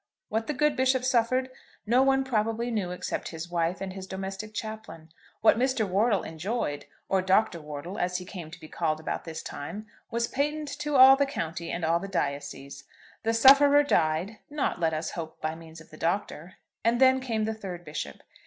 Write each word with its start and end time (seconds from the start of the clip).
What 0.29 0.47
the 0.47 0.55
good 0.55 0.75
bishop 0.75 1.03
suffered 1.05 1.51
no 1.85 2.01
one 2.01 2.23
probably 2.23 2.71
knew 2.71 2.89
except 2.89 3.27
his 3.29 3.51
wife 3.51 3.81
and 3.81 3.93
his 3.93 4.07
domestic 4.07 4.51
chaplain. 4.51 5.09
What 5.41 5.59
Mr. 5.59 5.87
Wortle 5.87 6.23
enjoyed, 6.23 6.87
or 7.07 7.21
Dr. 7.21 7.61
Wortle, 7.61 7.99
as 7.99 8.17
he 8.17 8.25
came 8.25 8.49
to 8.49 8.59
be 8.59 8.67
called 8.67 8.99
about 8.99 9.25
this 9.25 9.43
time, 9.43 9.85
was 10.09 10.25
patent 10.27 10.69
to 10.79 10.95
all 10.95 11.15
the 11.15 11.27
county 11.27 11.69
and 11.71 11.85
all 11.85 11.99
the 11.99 12.07
diocese. 12.07 12.85
The 13.21 13.35
sufferer 13.35 13.83
died, 13.83 14.39
not, 14.49 14.79
let 14.79 14.95
us 14.95 15.11
hope, 15.11 15.39
by 15.39 15.53
means 15.53 15.79
of 15.79 15.91
the 15.91 15.97
Doctor; 15.97 16.55
and 16.83 16.99
then 16.99 17.19
came 17.21 17.45
the 17.45 17.53
third 17.53 17.85
bishop. 17.85 18.23